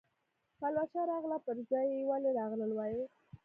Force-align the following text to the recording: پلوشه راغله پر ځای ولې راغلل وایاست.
پلوشه 0.59 1.01
راغله 1.11 1.37
پر 1.45 1.57
ځای 1.69 1.89
ولې 2.09 2.31
راغلل 2.39 2.71
وایاست. 2.73 3.15